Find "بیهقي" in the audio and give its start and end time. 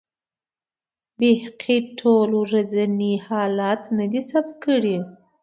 1.17-1.77